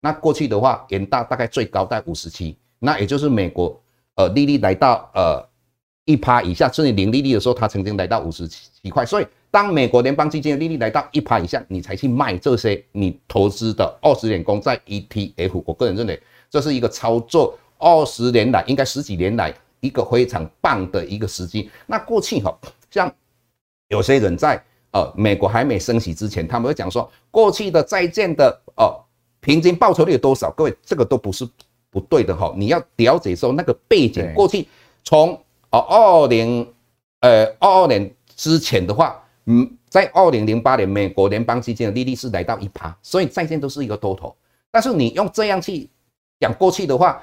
[0.00, 3.78] 那过去的话，元大大概最高在五十七，那也就是美国
[4.14, 5.46] 呃利率来到呃
[6.06, 9.04] 一趴以下，甚至零利率的时候，它曾经来到五十七块。
[9.04, 15.62] 所以当美国联邦基金的利率来到一趴以下，你才去卖这些你投资的二十年公债 ETF。
[15.66, 16.18] 我个人认为。
[16.50, 19.52] 这是一个操作二十年来，应该十几年来
[19.84, 21.70] 一个非常棒的一个时机。
[21.86, 22.58] 那过去哈，
[22.90, 23.12] 像
[23.88, 28.90] 有些人在呃美国还没升息之前，他们会讲说，过去的债券的呃
[29.40, 30.50] 平均报酬率有多少？
[30.52, 31.46] 各位，这个都不是
[31.90, 32.54] 不对的哈。
[32.56, 34.66] 你要了解说那个背景，过去
[35.04, 35.38] 从
[35.70, 36.66] 呃二零
[37.20, 44.34] 呃二二年之前的话，嗯，在二零零八年，美国联邦基金的利率是来到一趴，所以债券都是一个多头。
[44.70, 45.90] 但是你用这样去。
[46.40, 47.22] 讲过去的话，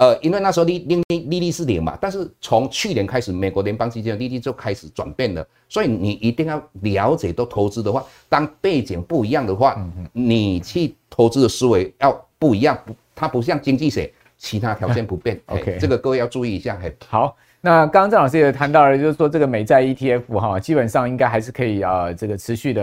[0.00, 9.76] 呃，因为那时候利利利率是零嘛，但是从去年开始，美国联邦基金的利率就开始转变了，所以你一定要了解到投资的话，当背景不一样的话，
[10.14, 15.38] 你去投资的思维要不一样，不，它不像经济学，其他条件不变。
[15.44, 16.78] OK，这个各位要注意一下。
[16.82, 22.82] 嘿，好，那刚刚郑老师也谈到了，就是说这个美债 ETF 哈，基本上应该还是可以啊，这个持续的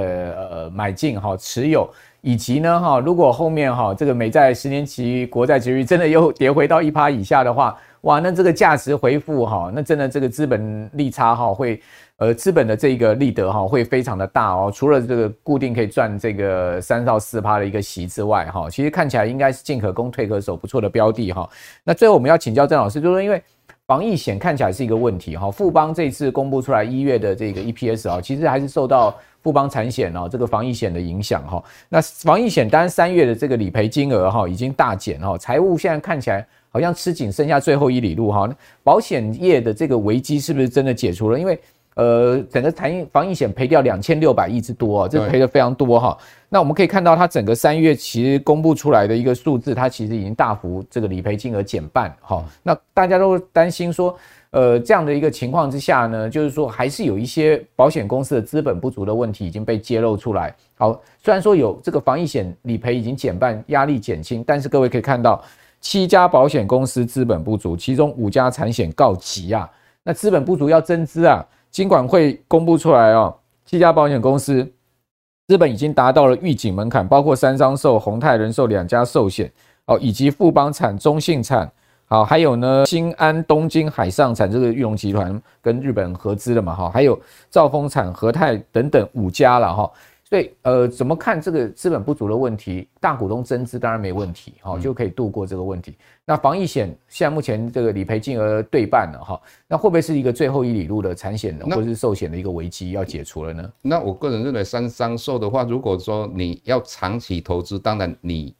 [0.52, 1.92] 呃买进哈持有。
[2.22, 11.80] 以及呢，哈，如果后面哈这个美债十年期国债殖率真的又跌回到一趴以下的话，哇，那这个价值回复哈，那真的这个资本利差哈会，
[12.18, 14.72] 呃，资本的这个利得哈会非常的大哦。
[14.74, 21.48] 除了这个固定可以赚这个三到四趴的一个息之外，哈，其实看起来应该是进可攻退可守不错的标的哈。
[21.84, 23.42] 那最后我们要请教郑老师，就是因为
[23.88, 29.16] 防疫险看起来是一个问题哈，富邦这次公布出来一月的这个 EPS 啊，其实还是受到。
[29.44, 38.50] 富邦产险哦，这个防疫险的影响哈，那防疫险当然三月的这个理赔金额哈已经大减哈，财务现在看起来好像吃紧，剩下最后一里路哈。
[38.84, 41.40] 保险业的这个危机是不是真的解除了？
[41.40, 41.58] 因为
[41.98, 46.18] 呃，整个谈防疫险赔掉两千六百亿之多啊，这赔的非常多哈。
[46.48, 52.46] 那我们可以看到，它整个三月其实公布出来的一个数字，它其实已经大幅这个理赔金额减半哈。
[52.62, 54.18] 那大家都担心说。
[54.52, 60.56] 呃，这样的一个情况之下呢，就是说还是有一些保险公司的资本不足的问题已经被揭露出来。
[60.78, 65.44] 好，虽然说有这个防疫险理赔已经减半，压力减轻，但是各位可以看到，
[65.82, 69.70] 七家保险公司资本不足，其中五家产险告急啊。
[70.02, 74.72] 那资本不足要增资啊，金管会公布出来哦，七家保险公司
[75.48, 79.52] 日本已经达到了预警门槛，包括三商寿、宏泰人寿两家寿险
[79.86, 81.72] 哦，以及富邦产、中信产。
[82.10, 89.92] 好，还有呢，新安、东京海上产这个裕隆集团跟日本合资的嘛，哈，还有兆丰产、和泰等等五家了，哈。
[90.30, 92.88] 所以，呃，怎么看这个资本不足的问题？
[93.00, 95.96] 大股东增资当然没问题，哈，就可以度过这个问题。
[96.26, 103.72] 那防疫险现在目前这个理赔金额对半了，哈，那会不会是一个最后一里路的产险或者是寿险的一个危机要解除了呢？
[103.82, 108.54] 那我个人认为，三商寿的话，如果说你要长期投资，当然你。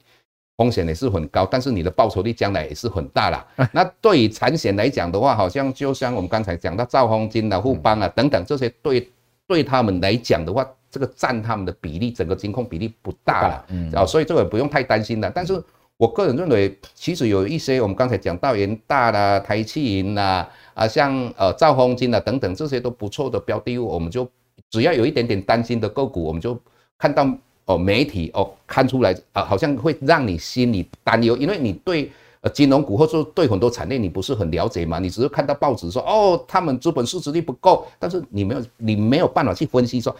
[0.56, 3.46] 风险也是很高，但是你的报酬率将来也是很大啦。
[3.72, 9.08] 那对于产险来讲的话，好像就像我们刚才讲到兆丰金啊、富邦啊等等这些，对
[9.46, 15.30] 对他们来讲的话，这个占他们的比例，整个金控比例不大了，嗯，啊，所以这个不用太担心了。
[15.34, 15.62] 但是
[15.96, 24.28] 我个人认为，其实有一些我们刚才讲到元大啦、台企银啦，啊，像呃兆丰金啊等等这些都不错的标的物，我们就
[24.70, 26.58] 只要有一点点担心的个股，我们就
[26.98, 27.28] 看到。
[27.68, 40.16] 哦，媒体哦看出来啊，好像会让你心里担忧，因为你对呃金融股或者说对很多产业你不是很了解嘛，你只是看到报纸说哦，他们资本市值率不够，但是你没有你没有办法去分析说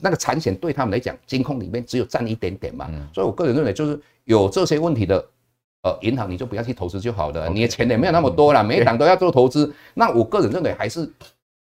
[0.00, 5.24] 那个产险对他们来讲，金控里面只有占一点点嘛，所以我个人认为就是有这些问题的
[5.82, 11.10] 呃银行你就不要去投资就好了，你的钱也没有那么多了，每一档都要做投资，那我个人认为还是。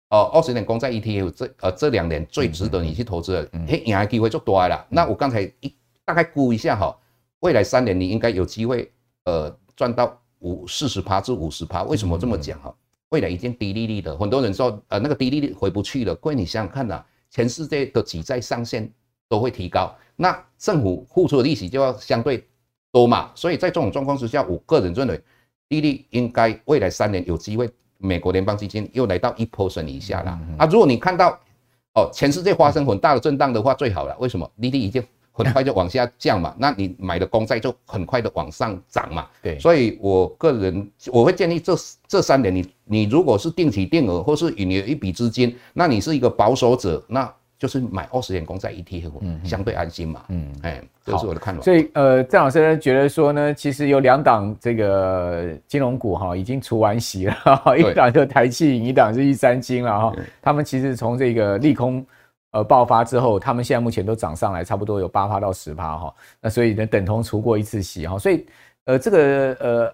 [0.09, 4.85] 哦，二十年公债 ETF 这呃这两年最值得你去投资的，嘿，赢的机会就多了。
[4.87, 5.75] 那我刚才一
[6.05, 6.97] 大概估一下哈，
[7.41, 8.89] 未来三年你应该有机会
[9.25, 11.83] 呃赚到五四十趴至五十趴。
[11.83, 12.73] 为什么这么讲哈？
[13.09, 16.15] 未来已经低利率的，很多人说呃那个低利率回不去了。
[16.15, 18.89] 各位你想想看呐，全世界的举债上限
[19.27, 22.45] 都会提高，那政府付出的利息就要相对
[22.91, 23.31] 多嘛。
[23.35, 25.21] 所以在这种状况之下，我个人认为
[25.69, 30.65] 利率应该未来三年有机会，美国联邦基金又来到一 percent 以下啦啊。
[30.65, 31.39] 如果你看到
[31.93, 34.15] 哦，全世界发生很大的震荡的话，最好了。
[34.19, 34.49] 为什么？
[34.57, 35.03] 利率已经
[35.37, 39.27] 很快就往下降嘛，那你买的公债就很快的往上涨嘛。
[39.41, 41.75] 对，所以我个人我会建议这
[42.07, 47.31] 这三年你你如果是定期定额或是你有一笔资金，那你是一个保守者，那。
[47.59, 51.63] 就是买二十年公债 ETF，嗯，相对安心嘛，嗯，哎，这是我的看法。
[51.63, 57.35] 所以，呃，郑老师呢觉得说呢，其实有两档这个金融股哈，已经除完息了，
[57.75, 60.15] 一档就台企银，一档是一三金了哈。
[60.39, 62.05] 他们其实从这个利空
[62.57, 66.13] 呃爆发之后，他们现在目前都涨上来，差不多有八趴到十趴哈。
[66.41, 68.17] 那所以呢，等同除过一次息哈。
[68.17, 68.45] 所以，
[68.85, 69.93] 呃，这个呃。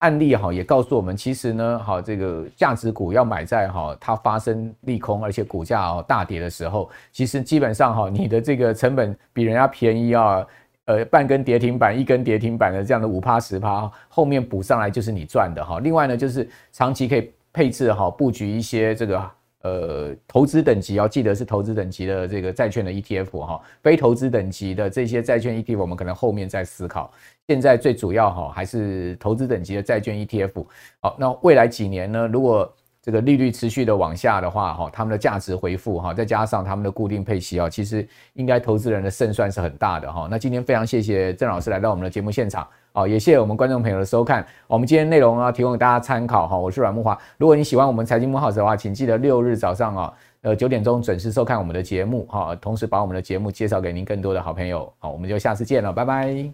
[0.00, 10.46] 案例哈也告诉我们，其实呢，好这个价值股要买在哈它发生利空，而且股价大跌的时候，其实基本上哈你的这个成本比人家便宜啊，
[10.84, 15.80] 呃半根跌停板、一根跌停板的这样的五趴十趴，后面补上来就是你赚的哈。
[15.80, 19.30] 另外呢，就是长期可以配置哈布局一些这个。
[19.66, 27.10] 呃，投资等级要记得是投资等级的这个债券的 ETF 哈，非投资等级的这些债券 ETF 我们可能后面再思考。
[27.48, 30.64] 现在最主要哈还是投资等级的债券 ETF。
[31.00, 32.28] 好，那未来几年呢？
[32.28, 40.28] 如果这个利率持续的往下的话哈，他们的价值回复哈，再加上他们的固定配息啊，其实应该投资人的胜算是很大的哈。
[40.30, 42.66] 那今天非常谢谢郑老师来到我们的节目现场。
[42.96, 44.42] 好，也谢谢我们观众朋友的收看。
[44.66, 46.56] 我们今天内容啊，提供大家参考哈。
[46.56, 52.56] 我是阮木华，如果你喜欢我们财经慕 House 的话，请记得六日早上啊，呃九点钟准时收看我们的节目哈。
[52.56, 54.90] 同时把我们的节目介绍给您更多的好朋友。
[54.98, 56.50] 好，我们就下次见了，拜拜。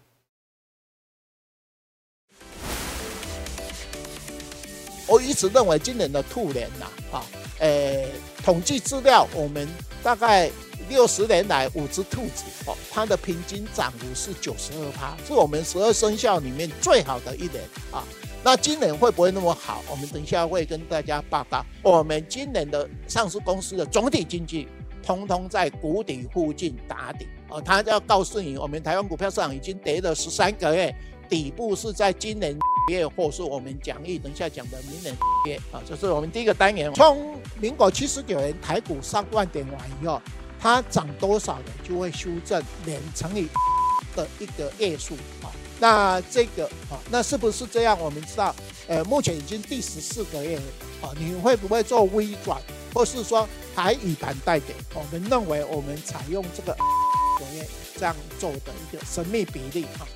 [5.06, 7.22] 我一直认为今年的兔年呐，啊，
[7.60, 8.08] 诶，
[8.42, 9.68] 统计资料我们
[10.02, 10.50] 大概。
[10.88, 18.04] 六十年来，五只兔子哦，它的平均涨幅是九十二趴，是我们十二生肖里面最好的一年啊。
[18.44, 19.82] 那今年会不会那么好？
[19.88, 21.64] 我们等一下会跟大家报告。
[21.80, 24.66] 我们今年的上市公司的总体经济，
[25.00, 27.62] 通通在谷底附近打底哦。
[27.62, 30.92] 他要告诉你，我们台湾股票市场已经跌了十三个月，
[31.28, 32.58] 底部是在今年
[32.90, 35.16] 月，或是我们讲义等一下讲的明年
[35.46, 35.80] 月啊。
[35.88, 36.92] 这是我们第一个单元。
[36.94, 40.20] 从民国七十九年台股上万点完以后。
[40.62, 43.48] 它涨多少呢就会修正年乘以
[44.14, 45.50] 的一个倍数啊，
[45.80, 47.98] 那这个啊，那是不是这样？
[47.98, 48.54] 我们知道，
[48.86, 50.62] 呃，目前已经第十四个月了
[51.02, 52.62] 啊，你会不会做微转，
[52.94, 54.72] 或是说还以盘带给？
[54.94, 56.76] 我们认为我们采用这个
[57.98, 60.06] 这样做的一个神秘比例啊。